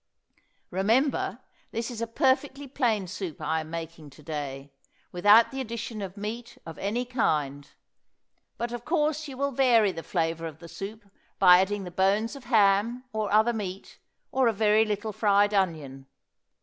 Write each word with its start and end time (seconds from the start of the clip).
Remember 0.71 1.41
this 1.69 1.91
is 1.91 2.01
a 2.01 2.07
perfectly 2.07 2.67
plain 2.67 3.05
soup 3.07 3.39
I 3.39 3.59
am 3.59 3.69
making 3.69 4.09
to 4.09 4.23
day, 4.23 4.71
without 5.11 5.51
the 5.51 5.61
addition 5.61 6.01
of 6.01 6.17
meat 6.17 6.57
of 6.65 6.79
any 6.79 7.05
kind; 7.05 7.69
but 8.57 8.71
of 8.71 8.83
course 8.83 9.27
you 9.27 9.37
will 9.37 9.51
vary 9.51 9.91
the 9.91 10.01
flavor 10.01 10.47
of 10.47 10.57
the 10.57 10.67
soup 10.67 11.05
by 11.37 11.59
adding 11.59 11.83
the 11.83 11.91
bones 11.91 12.35
of 12.35 12.45
ham 12.45 13.03
or 13.13 13.31
other 13.31 13.53
meat, 13.53 13.99
or 14.31 14.47
a 14.47 14.53
very 14.53 14.85
little 14.85 15.13
fried 15.13 15.53
onion. 15.53 16.07